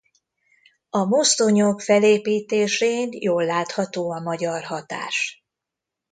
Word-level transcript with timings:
A 0.89 0.97
mozdonyok 1.05 1.81
felépítésén 1.81 3.09
jól 3.11 3.45
látható 3.45 4.11
a 4.11 4.19
magyar 4.19 4.63
hatás. 4.63 5.45